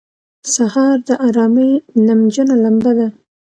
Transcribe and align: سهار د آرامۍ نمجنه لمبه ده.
سهار 0.53 0.95
د 1.07 1.09
آرامۍ 1.27 1.71
نمجنه 2.07 2.55
لمبه 2.63 2.91
ده. 2.97 3.07